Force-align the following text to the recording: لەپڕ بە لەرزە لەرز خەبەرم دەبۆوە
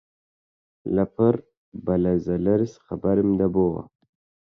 لەپڕ 0.95 1.35
بە 1.85 1.95
لەرزە 2.03 2.35
لەرز 2.45 2.71
خەبەرم 2.85 3.29
دەبۆوە 3.39 3.81